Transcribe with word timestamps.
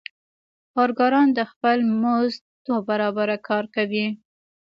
کارګران 0.73 1.27
د 1.37 1.39
خپل 1.51 1.77
مزد 2.01 2.41
دوه 2.65 2.79
برابره 2.89 3.37
کار 3.47 3.65
کوي 3.75 4.07